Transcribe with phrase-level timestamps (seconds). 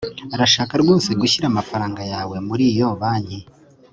[0.35, 3.39] urashaka rwose gushyira amafaranga yawe muri iyo banki